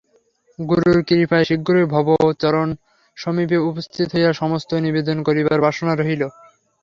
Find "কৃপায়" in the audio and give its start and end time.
1.07-1.45